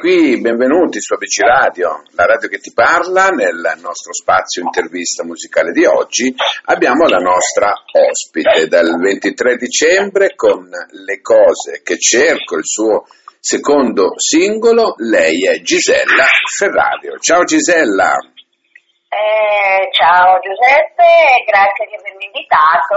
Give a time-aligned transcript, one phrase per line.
[0.00, 3.28] qui, benvenuti su ABC Radio, la radio che ti parla.
[3.28, 6.34] Nel nostro spazio intervista musicale di oggi
[6.64, 13.04] abbiamo la nostra ospite dal 23 dicembre con Le cose che cerco, il suo
[13.38, 14.94] secondo singolo.
[14.96, 16.24] Lei è Gisella
[16.56, 17.18] Ferrario.
[17.18, 18.16] Ciao Gisella.
[19.10, 22.94] Eh, ciao Giuseppe, grazie di avermi invitato.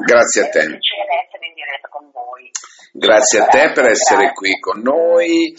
[0.00, 0.60] Grazie a te.
[0.60, 2.48] È un piacere essere in diretta con voi.
[2.96, 5.52] Grazie a te per essere qui con noi.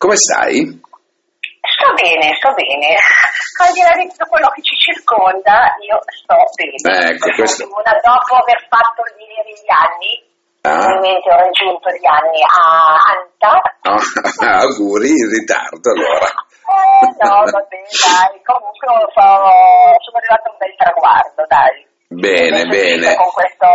[0.00, 0.64] Come stai?
[0.72, 2.96] Sto bene, sto bene.
[3.60, 7.12] Al di là di tutto quello che ci circonda, io sto bene.
[7.12, 10.12] Ecco, questo- Una- dopo aver fatto gli, gli anni,
[10.64, 10.80] Ah.
[10.80, 13.52] finalmente ho raggiunto gli anni a Anta.
[13.84, 14.00] No,
[14.64, 16.24] auguri in ritardo allora.
[17.20, 18.34] No, va bene, dai.
[18.42, 21.76] Comunque so- sono arrivato a un bel traguardo, dai.
[22.08, 23.14] Bene, bene.
[23.16, 23.66] Con questo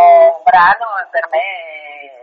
[0.43, 1.45] brano per me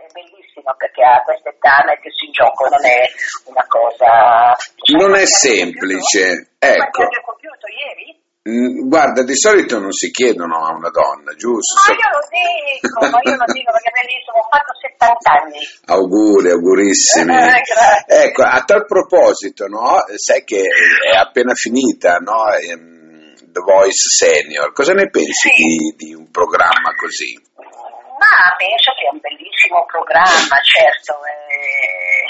[0.03, 3.05] è bellissimo perché a questa età mettersi in gioco non è
[3.45, 4.55] una cosa...
[4.97, 6.57] Non è semplice, compiuto?
[6.59, 7.03] Ecco.
[7.03, 8.28] anni ho compiuto ieri?
[8.49, 11.77] Mm, Guarda, di solito non si chiedono a una donna, giusto?
[11.85, 15.59] Ma io lo dico, ma io lo dico perché è bellissimo, ho fatto 70 anni.
[15.85, 17.35] Auguri, augurissimi.
[17.37, 18.25] Eh.
[18.25, 20.01] Ecco, a tal proposito, no?
[20.15, 22.49] Sai che è appena finita, no?
[22.53, 24.73] ehm, The Voice Senior.
[24.73, 25.93] Cosa ne pensi Sì.
[25.95, 27.37] di, di un programma così?
[27.53, 31.13] Ma penso che è un bellissimo programma, certo.
[31.23, 32.25] eh,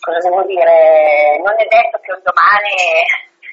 [0.00, 1.36] cosa devo dire?
[1.42, 2.74] Non è detto che un domani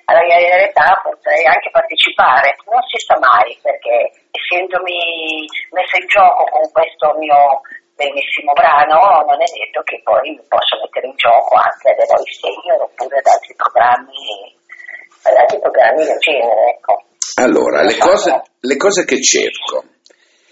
[0.10, 6.44] alla mia età potrei anche partecipare, non si sa mai perché essendomi messa in gioco
[6.50, 7.62] con questo mio
[7.94, 12.26] bellissimo brano non è detto che poi mi posso mettere in gioco anche ad Eroe
[12.26, 14.58] Senior oppure ad altri programmi,
[15.30, 16.94] ad altri programmi del genere, ecco.
[17.38, 19.84] Allora, le cose, le cose che cerco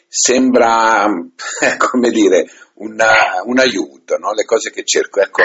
[0.08, 1.08] sembra,
[1.90, 4.32] come dire, una- un aiuto, no?
[4.34, 5.42] Le cose che cerco, ecco.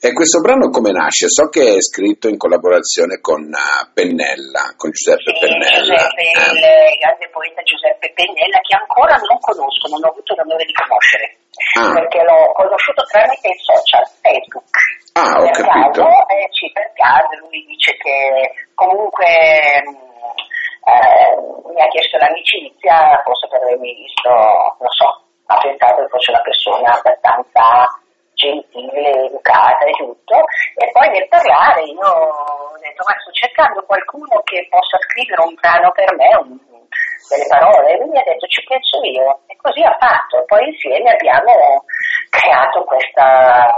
[0.00, 1.26] E questo brano come nasce?
[1.26, 5.82] So che è scritto in collaborazione con eh, Pennella, con Giuseppe Sì, Pennella.
[5.82, 6.92] Giuseppe, eh.
[6.94, 11.26] il grande poeta Giuseppe Pennella, che ancora non conosco, non ho avuto l'onore di conoscere,
[11.74, 11.90] Ah.
[11.98, 14.70] perché l'ho conosciuto tramite i social, Facebook.
[15.18, 16.06] Ah, ho per capito.
[16.06, 18.14] Caso, eh, sì, per caso lui dice che
[18.78, 19.90] comunque mh,
[20.86, 21.34] eh,
[21.74, 25.10] mi ha chiesto l'amicizia, forse per avermi visto, non so,
[25.50, 27.66] ha pensato che fosse una persona abbastanza
[28.38, 30.36] gentile, educata e tutto,
[30.78, 35.54] e poi nel parlare io ho detto ma sto cercando qualcuno che possa scrivere un
[35.60, 36.66] brano per me, un-
[37.28, 40.64] delle parole, e lui mi ha detto ci penso io, e così ha fatto, poi
[40.64, 41.84] insieme abbiamo
[42.30, 43.68] creato questa,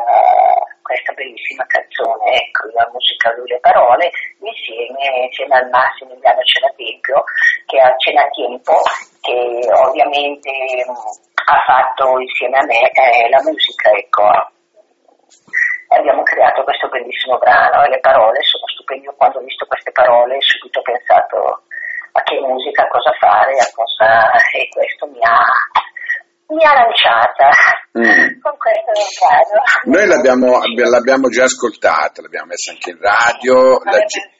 [0.83, 7.25] questa bellissima canzone, ecco, la musica lui le parole, insieme, insieme al Massimiliano Cenatempio,
[7.67, 8.79] che a Cenatempo,
[9.31, 10.91] che ovviamente mh,
[11.51, 14.27] ha fatto insieme a me eh, la musica, ecco.
[15.91, 19.07] Abbiamo creato questo bellissimo brano e le parole sono stupende.
[19.07, 21.63] Io quando ho visto queste parole subito ho pensato
[22.13, 24.31] a che musica, a cosa fare, a cosa...
[24.55, 25.43] e questo mi ha,
[26.55, 27.51] mi ha lanciata
[27.91, 28.39] Mm.
[28.41, 29.63] con questo brano.
[29.91, 34.31] Noi l'abbiamo, abbi- l'abbiamo già ascoltata, l'abbiamo messa anche in radio, la, ge-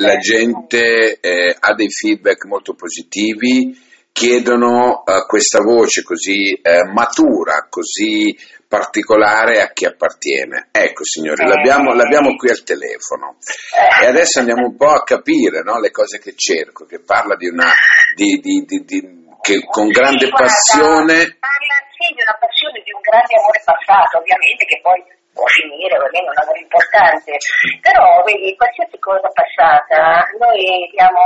[0.00, 3.76] la gente eh, ha dei feedback molto positivi,
[4.14, 8.30] chiedono eh, questa voce così eh, matura, così
[8.68, 10.68] particolare a chi appartiene.
[10.70, 11.48] Ecco signori, Eh.
[11.48, 13.36] l'abbiamo, l'abbiamo qui al telefono
[14.00, 17.48] e adesso andiamo un po' a capire no, le cose che cerco, che parla di
[17.48, 17.72] una...
[18.14, 22.80] Di, di- di- di- che con grande Sì, guarda, passione Parla sì di una passione,
[22.80, 27.36] di un grande amore passato, ovviamente che poi può finire, perché è un amore importante.
[27.82, 31.20] Però, vedi, qualsiasi cosa passata, noi diamo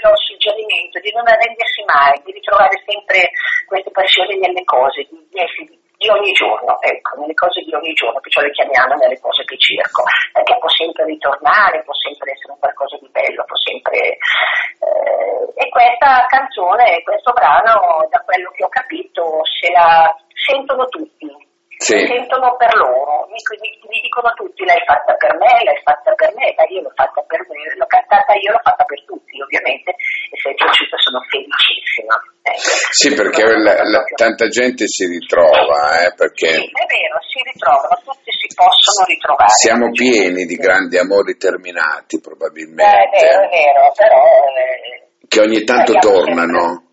[0.00, 3.32] da un suggerimento di non arrendersi mai, di ritrovare sempre
[3.66, 8.20] queste passioni nelle cose, di, di di ogni giorno, ecco, nelle cose di ogni giorno,
[8.20, 12.58] perciò le chiamiamo nelle cose che cerco, perché può sempre ritornare, può sempre essere un
[12.58, 13.96] qualcosa di bello, può sempre...
[13.96, 20.04] eh, e questa canzone, questo brano, da quello che ho capito, se la
[20.36, 21.32] sentono tutti,
[21.76, 21.92] Sì.
[21.92, 26.12] la sentono per loro, mi, mi- mi dicono tutti l'hai fatta per me, l'hai fatta
[26.16, 29.36] per me, dai io l'ho fatta per me, l'ho cantata io, l'ho fatta per tutti
[29.44, 32.16] ovviamente, e se è piaciuta sono felicissima.
[32.46, 32.70] Ecco.
[32.96, 37.92] Sì, perché la- la- tanta gente si ritrova, eh, perché Sì, è vero, si ritrovano,
[38.00, 39.52] tutti si possono ritrovare.
[39.52, 43.18] siamo pieni di grandi amori terminati, Eh, è vero, è probabilmente,
[43.52, 46.64] vero, però eh, che ogni tanto tornano.
[46.64, 46.84] sempre-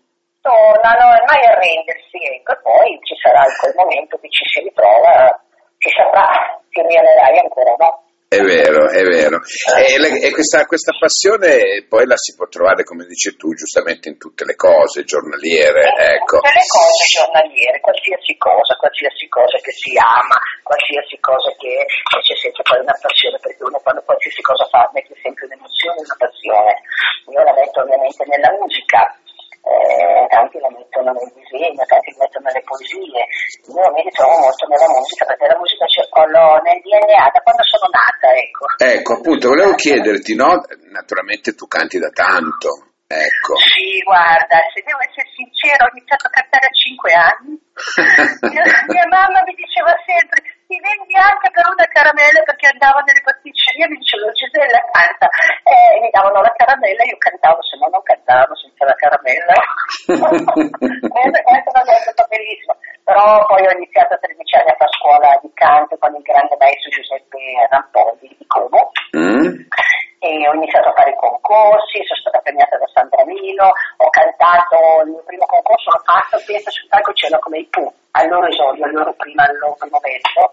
[0.44, 5.32] Tornano e mai arrendersi, ecco, e poi ci sarà quel momento che ci si ritrova,
[5.80, 8.04] ci saprà, ti rielerai ancora no.
[8.28, 9.40] È vero, è vero.
[9.40, 14.12] E, le, e questa, questa, passione poi la si può trovare, come dici tu, giustamente
[14.12, 15.80] in tutte le cose giornaliere.
[15.80, 16.44] In ecco.
[16.44, 22.20] tutte le cose giornaliere, qualsiasi cosa, qualsiasi cosa che si ama, qualsiasi cosa che, che
[22.20, 26.18] c'è sempre poi una passione, perché uno quando qualsiasi cosa fa mette sempre un'emozione, una
[26.20, 26.72] passione.
[27.32, 29.08] Io la metto ovviamente nella musica
[29.64, 33.22] eh, tanti la mettono nel disegno, tanti la mettono nelle poesie.
[33.64, 37.64] Io mi ritrovo molto nella musica perché la musica ce l'ho nel DNA da quando
[37.64, 38.64] sono nata, ecco.
[38.76, 40.60] Ecco, appunto, volevo chiederti, no?
[40.92, 42.92] Naturalmente tu canti da tanto.
[43.04, 43.54] Ecco.
[43.60, 47.54] Sì, guarda, se devo essere sincera, ho iniziato a cantare a 5 anni.
[48.52, 53.20] mia, mia mamma mi diceva sempre, ti vendi anche per una caramella perché andavo nelle
[53.20, 55.28] pasticcerie e mi dicevano Gisella canta
[55.62, 59.54] e mi davano la caramella e io cantavo, se no non cantavo senza la caramella.
[60.08, 62.74] questa, questa è una cosa bellissima.
[63.04, 66.56] Però poi ho iniziato a 13 anni a fare scuola di canto con il grande
[66.56, 68.90] maestro Giuseppe Rampoli di Como.
[69.12, 69.68] Mm
[70.24, 75.10] e ho iniziato a fare concorsi, sono stata premiata da San Bramino, ho cantato il
[75.10, 78.92] mio primo concorso, l'ho fatto penso sul palconcelo come i Pooh, al loro esordio, al
[78.92, 80.52] loro, prima, al loro primo verso,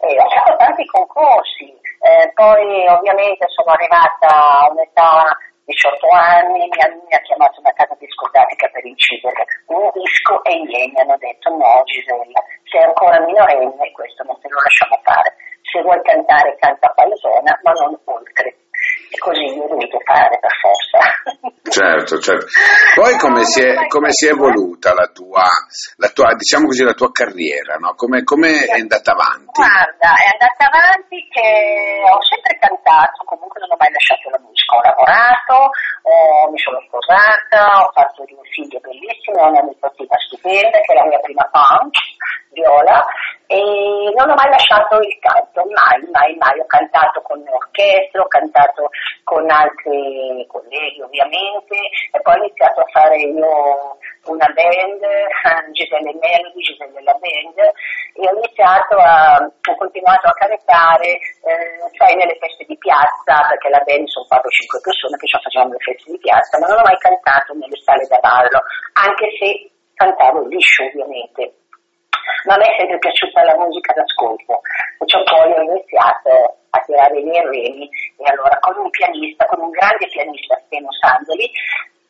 [0.00, 1.70] e ho fatto tanti concorsi,
[2.02, 7.72] eh, poi ovviamente sono arrivata a un'età 18 anni, mi, ha, mi ha chiamato una
[7.72, 9.46] casa discografica per incidere.
[9.66, 14.38] Un disco e i miei mi hanno detto no Gisella, sei ancora minorenne questo non
[14.40, 18.56] te lo lasciamo fare, se vuoi cantare canta paesona ma non oltre.
[19.10, 20.98] E così ho dovuto fare per forza.
[21.72, 22.46] Certo, certo.
[23.00, 25.48] Poi come, si, è, come si è evoluta la tua,
[25.96, 27.94] la tua, diciamo così, la tua carriera, no?
[27.96, 29.56] Come, come è andata avanti?
[29.56, 31.48] Guarda, è andata avanti che
[32.04, 35.56] ho sempre cantato, comunque non ho mai lasciato la musica, ho lavorato,
[36.04, 41.08] ho, mi sono sposata, ho fatto due figlie bellissime, una nipotina stupenda che è la
[41.08, 41.96] mia prima punk,
[42.52, 43.04] Viola,
[43.52, 46.58] e non ho mai lasciato il canto, mai, mai, mai.
[46.58, 48.88] Ho cantato con l'orchestra, ho cantato
[49.24, 51.76] con altri colleghi ovviamente
[52.12, 55.04] e poi ho iniziato a fare io una band,
[55.72, 57.58] Giselle Melody, Giselle la band
[58.16, 63.68] e ho iniziato a, ho continuato a cantare, eh, sai, nelle feste di piazza, perché
[63.68, 66.88] la band sono 4-5 persone che ci facevano le feste di piazza, ma non ho
[66.88, 68.64] mai cantato nelle sale da ballo,
[68.96, 71.61] anche se cantavo liscio ovviamente
[72.44, 74.60] ma a me è sempre piaciuta la musica d'ascolto,
[74.98, 79.60] perciò poi ho iniziato a tirare i miei remi e allora con un pianista, con
[79.60, 81.50] un grande pianista, Steno Sandoli,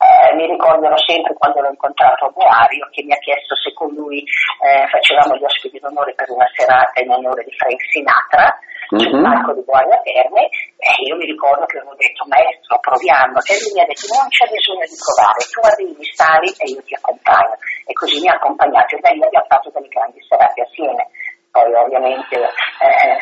[0.03, 3.89] eh, mi ricorderò sempre quando l'ho incontrato a Boario che mi ha chiesto se con
[3.93, 8.99] lui eh, facevamo gli ospiti d'onore per una serata in onore di Frank Sinatra mm-hmm.
[8.99, 9.23] sul mhm.
[9.23, 10.43] palco di Boario Terme
[10.75, 14.27] e io mi ricordo che avevo detto maestro proviamo e lui mi ha detto non
[14.27, 17.55] c'è bisogno di provare tu arrivi, sali e io ti accompagno
[17.87, 21.07] e così mi ha accompagnato e da lì abbiamo fatto delle grandi serate assieme
[21.53, 23.13] poi ovviamente eh,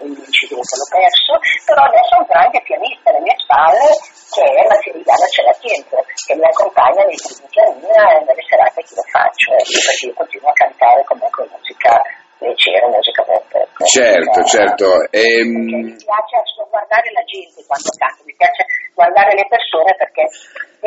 [0.00, 1.36] l'incidente l'ho perso,
[1.68, 3.92] però adesso ho un grande pianista alle mie spalle
[4.32, 9.04] che è Massimiliano Celatienzo, che mi accompagna nei primi pianini e nelle serate che lo
[9.12, 11.92] faccio, eh, perché io continuo a cantare comunque musica
[12.40, 13.52] leggera, musica pop.
[13.84, 14.86] Certo, eh, certo.
[15.12, 15.92] Ehm...
[15.92, 16.40] Mi piace
[16.72, 18.64] guardare la gente quando canto, mi piace
[18.96, 20.24] guardare le persone perché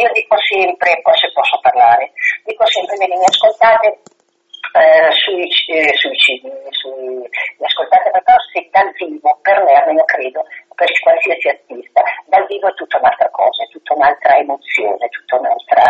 [0.02, 2.10] io dico sempre, poi se posso parlare,
[2.44, 4.02] dico sempre, me ne ascoltate
[4.76, 7.24] eh, sui, eh, sui CD, sui,
[7.62, 10.44] ascoltate proprio se dal vivo, per me almeno credo,
[10.76, 15.84] per qualsiasi artista, dal vivo è tutta un'altra cosa, è tutta un'altra emozione, tutta un'altra...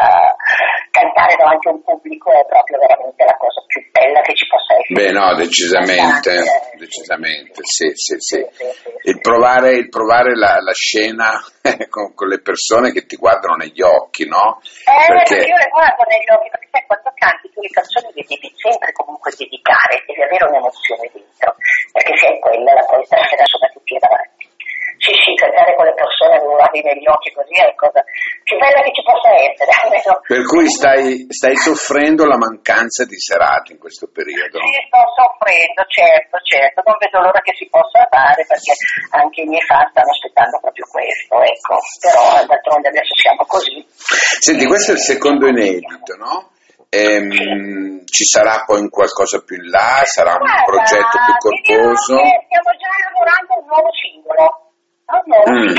[0.92, 4.78] cantare davanti a un pubblico è proprio veramente la cosa più bella che ci possa
[4.80, 4.96] essere.
[4.96, 8.40] Beh no, decisamente, eh, decisamente, sì, sì, sì.
[8.40, 11.38] sì, sì il provare, il provare la, la, scena
[11.90, 14.62] con, con, le persone che ti guardano negli occhi, no?
[14.64, 15.46] Eh, perché...
[15.46, 18.92] io le guardo negli occhi, perché sai, quando canti tu le canzoni le devi sempre
[18.94, 21.56] comunque dedicare, devi avere un'emozione dentro,
[21.92, 24.35] perché se è quella la puoi stare sopra tutti davanti
[25.06, 28.02] sì, sì, cantare con le persone guardi negli occhi così è la cosa
[28.42, 29.70] più bella che ci possa essere.
[29.86, 30.14] Almeno.
[30.26, 34.58] Per cui stai, stai, soffrendo la mancanza di serate in questo periodo?
[34.66, 38.74] Sì, sto soffrendo, certo, certo, non vedo l'ora che si possa fare perché
[39.14, 43.78] anche i miei fan stanno aspettando proprio questo, ecco, però d'altronde adesso siamo così.
[44.42, 46.50] Senti, questo è il secondo inedito, no?
[46.90, 48.06] Ehm, sì.
[48.06, 50.02] Ci sarà poi un qualcosa più in là?
[50.06, 52.16] Sarà Guarda, un progetto più corposo?
[52.16, 54.65] Stiamo già lavorando un nuovo singolo
[55.06, 55.76] mm.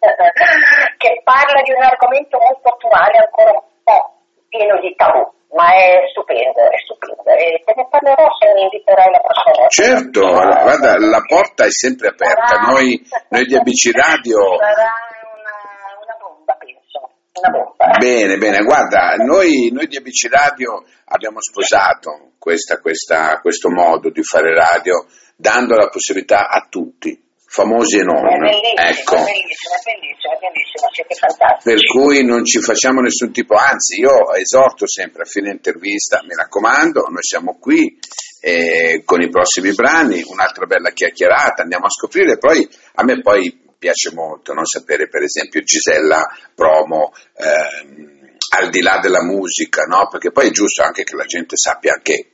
[0.96, 4.14] che parla di un argomento molto attuale, ancora un po'
[4.48, 7.24] pieno di tabù, ma è stupendo, è stupendo.
[7.34, 9.74] E te ne parlerò se mi inviterai la prossima volta.
[9.74, 12.70] Certo, guarda, la porta è sempre aperta.
[12.70, 13.00] Noi,
[13.30, 14.38] noi di ABC Radio...
[14.58, 14.90] Sarà
[15.34, 15.56] una,
[15.98, 17.10] una bomba, penso.
[17.40, 17.84] Una bomba.
[17.98, 24.22] Bene, bene, guarda, noi, noi di ABC Radio abbiamo sposato questa, questa, questo modo di
[24.22, 28.24] fare radio dando la possibilità a tutti famosi e non.
[28.24, 29.16] È ecco.
[29.16, 31.74] è bellissimo, è siete fantastici.
[31.74, 36.34] Per cui non ci facciamo nessun tipo, anzi io esorto sempre a fine intervista, mi
[36.36, 37.98] raccomando, noi siamo qui
[38.40, 43.68] eh, con i prossimi brani, un'altra bella chiacchierata, andiamo a scoprire, poi a me poi
[43.76, 46.22] piace molto non sapere per esempio Gisella
[46.54, 47.12] Promo.
[47.36, 48.18] Ehm,
[48.52, 50.08] al di là della musica, no?
[50.10, 52.29] Perché poi è giusto anche che la gente sappia anche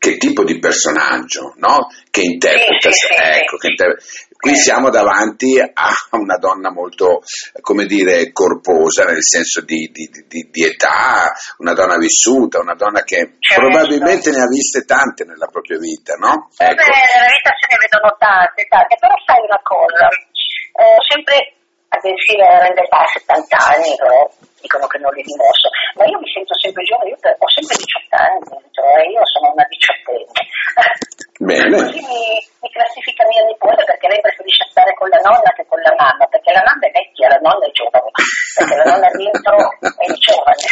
[0.00, 1.88] che tipo di personaggio, no?
[2.10, 3.60] Che interpreta, Sì, ecco, sì.
[3.60, 4.02] che inter-
[4.40, 7.20] Qui siamo davanti a una donna molto,
[7.60, 13.02] come dire, corposa, nel senso di, di- di- di età, una donna vissuta, una donna
[13.04, 13.60] che Certo.
[13.60, 16.48] probabilmente ne ha viste tante nella propria vita, no?
[16.56, 16.72] Ecco.
[16.72, 21.59] Beh, nella vita se ne vedono tante, tante, però sai una cosa, eh, sempre
[21.90, 24.22] a bensì l'età 70 anni, però
[24.62, 28.14] dicono che non li dimostro, ma io mi sento sempre giovane, io ho sempre 18
[28.14, 30.30] anni, cioè io sono una diciottenne.
[31.40, 31.72] Bene.
[31.72, 35.80] Così mi, mi classifica mia nipote perché lei preferisce stare con la nonna che con
[35.80, 38.10] la mamma, perché la mamma è vecchia, la nonna è giovane,
[38.54, 40.64] perché la nonna dentro è giovane.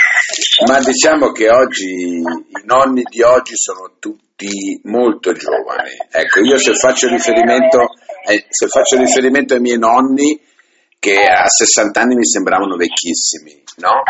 [0.69, 5.97] Ma diciamo che oggi i nonni di oggi sono tutti molto giovani.
[6.13, 7.89] Ecco, io se faccio riferimento,
[8.29, 10.37] eh, se faccio riferimento ai miei nonni
[10.99, 14.03] che a 60 anni mi sembravano vecchissimi, no?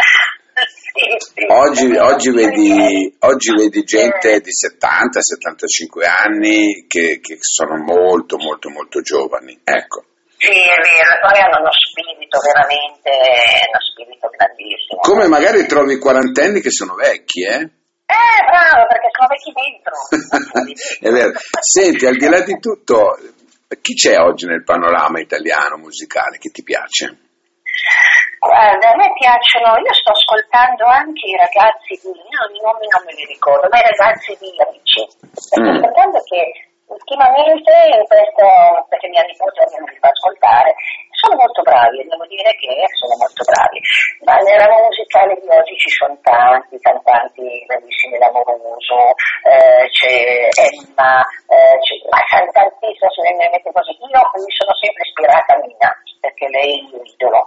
[1.49, 8.69] Oggi, oggi vedi, oggi vedi gente di 70, 75 anni che, che sono molto, molto,
[8.71, 9.61] molto giovani.
[9.63, 10.05] Ecco.
[10.39, 15.01] Sì, è vero, poi hanno uno spirito veramente, uno spirito grandissimo.
[15.03, 17.71] Come magari trovi i quarantenni che sono vecchi, eh?
[18.09, 19.95] Eh, bravo, perché sono vecchi dentro.
[21.07, 21.33] È vero.
[21.61, 23.19] Senti, al di là di tutto,
[23.77, 27.19] chi c'è oggi nel panorama italiano musicale che ti piace?
[28.39, 33.03] Guarda, a me piacciono, io sto ascoltando anche i ragazzi di, no, i nomi non
[33.05, 35.05] me li ricordo, ma i ragazzi di Amici.
[35.37, 35.69] Sto Mm.
[35.69, 36.41] ascoltando che
[36.87, 37.73] ultimamente
[38.09, 38.47] questo,
[38.89, 40.73] perché mia nipote mi fa ascoltare,
[41.19, 43.79] sono molto bravi, devo dire che sono molto bravi.
[44.23, 51.19] Ma nel ramo musicale di oggi ci sono tanti cantanti bravissimi l'amoroso, eh, c'è Emma,
[51.51, 53.93] eh, c'è, ma sono tantissimi, se ne mette così.
[53.99, 55.91] Io mi sono sempre ispirata a Mina,
[56.23, 57.41] perché lei è il mio idolo,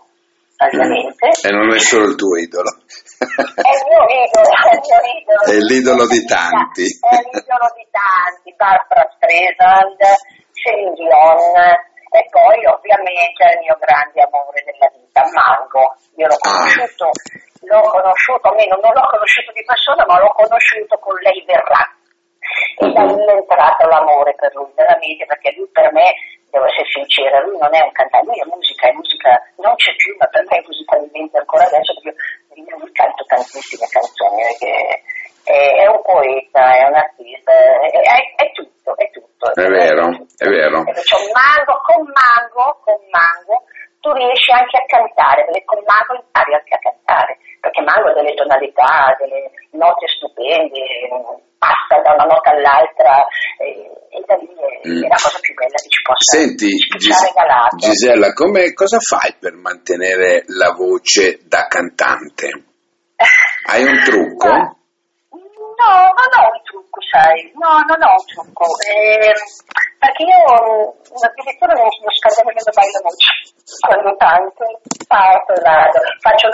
[0.60, 1.26] ovviamente.
[1.32, 2.76] E non è solo il tuo idolo.
[2.76, 5.42] È il mio idolo, è il mio idolo.
[5.48, 6.86] È l'idolo di tanti.
[6.92, 10.00] È l'idolo di tanti, Barbara Streisand,
[10.60, 15.96] Celine Dion e poi ovviamente il mio grande amore della vita, Mango.
[16.20, 17.08] Io l'ho conosciuto,
[17.64, 21.88] l'ho conosciuto, almeno non l'ho conosciuto di persona, ma l'ho conosciuto con lei verrà.
[22.84, 26.12] E da lì è entrato l'amore per lui, veramente, perché lui per me,
[26.52, 29.32] devo essere sincera, lui non è un cantante, lui è musica, è musica,
[29.64, 32.12] non c'è più, ma per me è musicalmente ancora adesso, perché
[32.60, 35.00] io lui canto tantissime canzoni, perché
[35.48, 39.54] è, è un poeta, è un artista, è, è- è tutto, è tutto.
[39.54, 40.06] È vero,
[40.38, 40.84] è vero.
[40.84, 41.32] C'è un
[41.92, 43.56] con mango, con mango,
[44.00, 48.14] tu riesci anche a cantare, perché con mango impari anche a cantare, perché mango ha
[48.16, 50.82] delle tonalità, delle note stupende,
[51.60, 53.22] passa da una nota all'altra,
[53.60, 55.04] e, e da lì è, Mm.
[55.04, 57.34] è la cosa più bella che ci possa, Senti, Gis-.
[57.78, 62.50] Gisella, come- cosa fai per mantenere la voce da cantante?
[63.70, 64.50] Hai un trucco?
[65.82, 69.38] No, non ho un trucco, sai, no, non ho un trucco, ehm,
[70.02, 70.42] perché io
[70.98, 73.30] mm, addirittura non, non scaldo nemmeno mai la voce,
[73.86, 74.62] quando tanto
[75.08, 76.50] parto e vado, faccio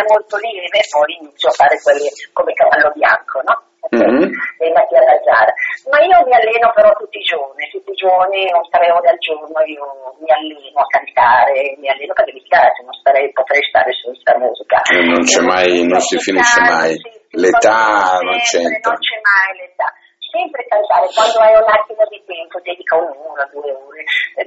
[0.00, 3.56] canzone molto lieve e poi inizio a fare quelli come cavallo bianco, no?
[3.90, 4.28] Mhm.
[4.60, 5.50] E batti ad alzare.
[5.90, 9.18] Ma io mi alleno però tutti i giorni, tutti i giorni, un tre ore al
[9.18, 13.90] giorno io mi alleno a cantare, mi alleno perché mi piace, non starei, potrei stare
[13.96, 14.78] senza musica.
[14.84, 16.94] Non c'è mai- non si finisce mai.
[17.34, 18.94] L'età non c'entra.
[18.94, 19.88] Non c'è mai l'età.
[20.30, 24.06] Sempre cantare, quando hai un attimo di tempo, dedica un'ora, due ore,
[24.38, 24.46] eh,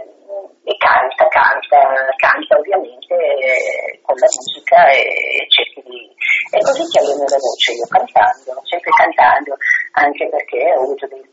[0.64, 2.08] e canta, canta,
[3.44, 6.10] eh, con la musica e, e cerchi di...
[6.54, 9.58] E così ti alleno la voce, io cantando, sempre cantando,
[9.94, 11.24] anche perché ho avuto dei,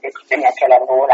[0.00, 1.06] dei problemi anche a lavoro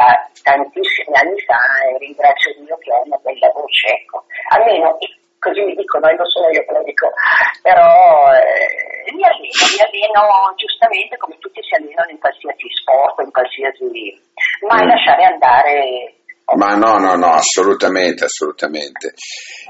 [0.43, 1.59] tantissimi anni fa
[1.91, 4.25] e ringrazio Dio che ho una bella voce, ecco.
[4.55, 4.97] Almeno
[5.39, 7.11] così mi dicono, e non sono io che lo dico,
[7.63, 10.23] però eh, mi alleno, mi alleno
[10.57, 13.87] giustamente come tutti si allenano in qualsiasi sport, in qualsiasi...
[14.67, 14.89] mai Mm.
[14.89, 16.16] lasciare andare...
[16.55, 19.15] Ma no, no, no, assolutamente, assolutamente.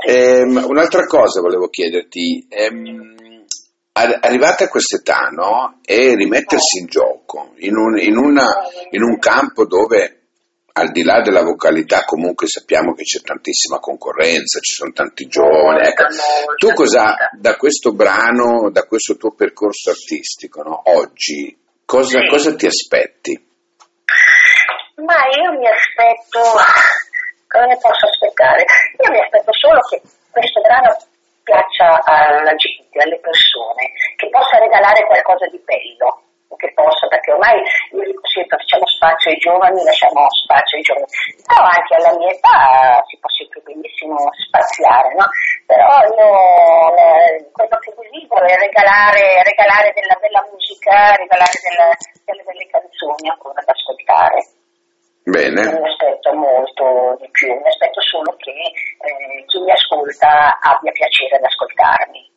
[0.07, 3.45] Ehm, un'altra cosa volevo chiederti, ehm,
[3.93, 5.79] ar- arrivata a quest'età, no?
[5.85, 8.55] E rimettersi in gioco in un, in una-
[8.91, 10.21] in un campo dove
[10.79, 15.87] al di là della vocalità comunque sappiamo che c'è tantissima concorrenza, ci sono tanti giovani.
[15.87, 16.05] Ecco.
[16.59, 20.83] Tu cosa da questo brano, da questo tuo percorso artistico, no?
[20.85, 21.57] oggi,
[21.87, 23.45] cosa, cosa ti aspetti?
[25.07, 26.43] Ma io mi aspetto,
[27.47, 28.65] cosa ne posso aspettare?
[28.99, 30.91] Io mi aspetto solo che questo brano
[31.47, 33.87] piaccia alla gente, alle persone,
[34.17, 37.61] che possa regalare qualcosa di bello che possa, perché ormai
[37.93, 41.07] io dico sempre facciamo spazio ai giovani, lasciamo spazio ai giovani,
[41.45, 45.27] però anche alla mia età si può sempre benissimo spaziare, no?
[45.69, 45.87] Però
[46.17, 46.29] io
[46.97, 51.89] eh, quello che desidero è regalare, regalare della bella musica, regalare della,
[52.25, 54.41] delle belle canzoni ancora da ascoltare.
[55.27, 55.61] Bene.
[55.61, 60.93] Non mi aspetto molto di più, mi aspetto solo che eh, chi mi ascolta abbia
[60.93, 62.35] piacere ad ascoltarmi.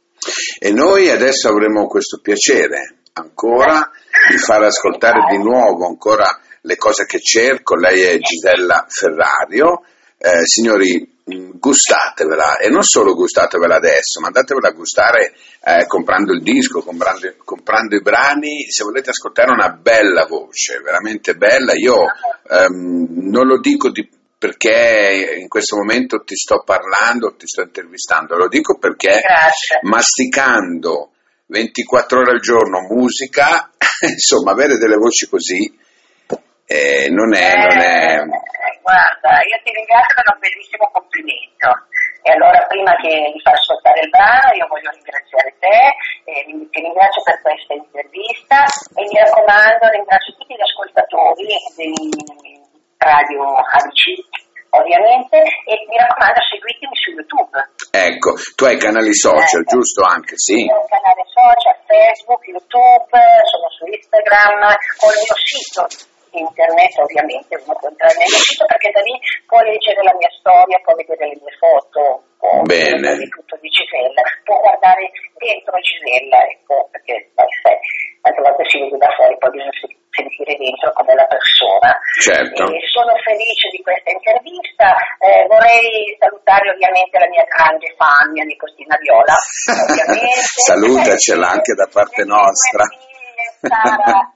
[0.60, 3.92] E noi adesso avremo questo piacere ancora
[4.30, 7.76] di far ascoltare di nuovo ancora le cose che cerco.
[7.76, 9.84] Lei è Gisella Ferrario.
[10.18, 11.18] Eh, signori,
[11.54, 15.34] gustatevela e non solo gustatevela adesso, ma andatevela a gustare
[15.64, 18.70] eh, comprando il disco, comprando, comprando, i brani.
[18.70, 22.06] Se volete ascoltare una bella voce, veramente bella, io
[22.50, 24.08] ehm, non lo dico di,
[24.40, 29.80] perché in questo momento ti sto parlando, ti sto intervistando, lo dico perché Grazie.
[29.82, 31.12] masticando
[31.48, 33.70] 24 ore al giorno musica,
[34.08, 35.78] insomma avere delle voci così
[36.70, 38.22] eh, non, è, eh, non è...
[38.80, 41.68] Guarda, io ti ringrazio per un bellissimo complimento.
[42.22, 45.82] E allora prima che di far ascoltare il brano io voglio ringraziare te,
[46.30, 48.64] eh, ti ringrazio per questa intervista
[48.96, 52.49] e mi raccomando ringrazio tutti gli ascoltatori di
[53.00, 54.04] Radio ABC
[54.70, 57.58] ovviamente, e mi raccomando seguitemi su YouTube.
[57.90, 60.68] Ecco, tu hai canali social, eh, giusto anche, sì?
[60.70, 63.18] Ho un canale social, Facebook, YouTube,
[63.50, 65.84] sono su Instagram, ho il mio sito
[66.30, 69.18] internet ovviamente, uno può entrare nel mio sito perché da lì
[69.50, 73.02] può leggere la mia storia, può vedere le mie foto, può Bene.
[73.02, 75.10] vedere tutto di Gisella, può guardare
[75.42, 79.74] dentro Gisella, ecco, perché tante volte si vede da fuori, poi bisogna
[80.20, 81.96] sentire dentro come la persona.
[82.20, 82.68] Certo.
[82.68, 84.92] E sono felice di questa intervista,
[85.24, 89.36] eh, vorrei salutare ovviamente la mia grande fan, mia Nicostina Viola,
[90.68, 92.84] Salutacela anche da parte nostra.
[93.64, 94.32] Sara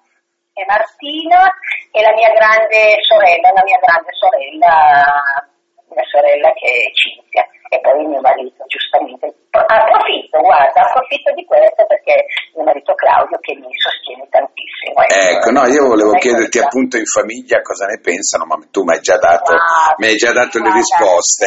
[0.53, 1.49] e Martina
[1.91, 5.47] e la mia grande sorella, la mia grande sorella,
[5.93, 9.29] mia sorella che è Cinzia e poi mio marito giustamente.
[9.53, 14.97] Approfitto, guarda, approfitto di questo perché mio marito Claudio che mi sostiene tantissimo.
[15.05, 19.01] Ecco, no, io volevo chiederti appunto in famiglia cosa ne pensano, ma tu mi hai
[19.01, 21.45] già dato, Ah, mi hai già dato le guarda, risposte.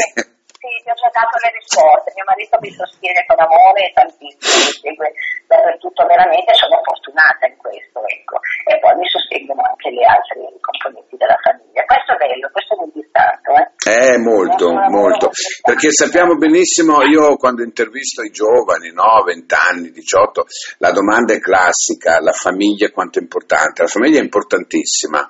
[0.57, 4.57] Sì, ti ho già dato le risposte, mio marito mi sostiene con amore e tantissimo,
[4.57, 5.13] mi segue
[5.45, 8.41] dappertutto veramente, sono fortunata in questo, ecco.
[8.65, 11.85] E poi mi sostengono anche le altre componenti della famiglia.
[11.85, 13.67] Questo è bello, questo vuol dire tanto, eh.
[13.87, 15.31] Eh, molto, molto.
[15.61, 20.47] Perché sappiamo benissimo, io quando intervisto i giovani, no, 20 anni, 18,
[20.79, 23.83] la domanda è classica, la famiglia quanto è importante?
[23.83, 25.29] La famiglia è importantissima,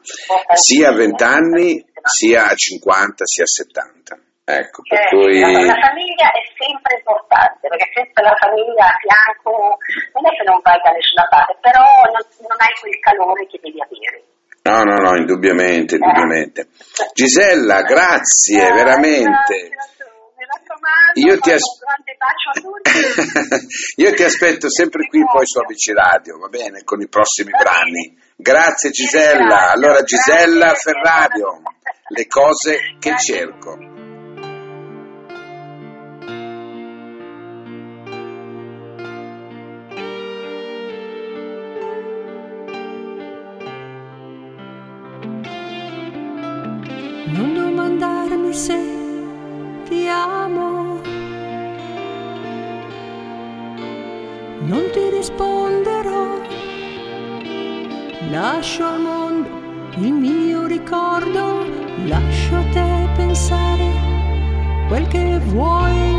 [0.55, 4.26] sia a 20 anni, sia a 50, sia a 70.
[4.47, 5.41] Ecco, per Eh, cui...
[5.43, 9.75] la, la famiglia è sempre importante, perché senza la famiglia a fianco
[10.15, 11.83] non è che non vai da nessuna parte, però
[12.15, 14.23] non, non hai quel calore che devi avere.
[14.67, 16.69] No, no, no, indubbiamente, indubbiamente.
[17.13, 19.55] Gisella, grazie, Eh, veramente.
[19.67, 20.05] grazie
[20.39, 22.91] Mi raccomando, Io ti as- un grande bacio a tutti.
[24.03, 28.15] Io ti aspetto sempre qui poi su ABC Radio, va bene, con i prossimi brani.
[28.37, 29.71] Grazie Gisella.
[29.73, 30.75] Allora Gisella.
[30.75, 31.63] Ferrario,
[32.15, 33.75] le cose che cerco.
[48.47, 48.79] Domandarmi se
[49.89, 51.01] ti amo.
[54.61, 56.41] Non ti risponderò.
[58.31, 59.49] Lascio al mondo
[59.99, 61.65] il mio ricordo,
[62.07, 63.91] lascio a te pensare
[64.89, 66.15] quel che vuoi.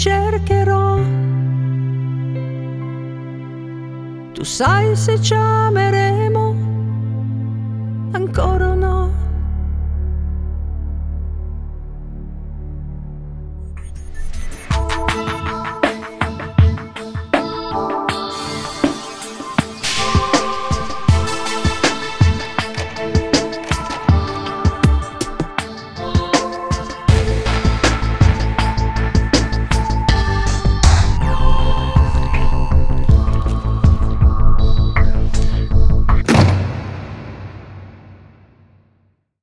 [0.00, 0.98] Cercherò.
[4.32, 6.09] Tu sai se ci amerei